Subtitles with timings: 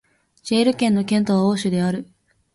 [0.41, 2.07] ジェール県の県都はオーシュである